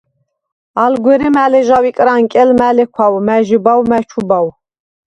ალ 0.83 0.93
გვერე 1.05 1.27
მა̈ 1.35 1.47
ლეჟავ 1.51 1.83
იკრანკელ, 1.89 2.49
მა̈ 2.59 2.71
ლექვავ, 2.77 3.13
მა̈ 3.27 3.41
ჟიბავ 3.47 3.79
ი 3.83 3.87
მა̈ 3.89 4.03
ჩუბავ. 4.09 4.45